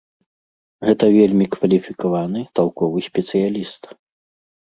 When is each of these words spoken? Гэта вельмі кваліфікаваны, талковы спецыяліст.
Гэта 0.87 1.05
вельмі 1.17 1.45
кваліфікаваны, 1.55 2.41
талковы 2.59 2.99
спецыяліст. 3.09 3.83